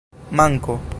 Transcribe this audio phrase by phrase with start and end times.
[0.31, 0.81] manko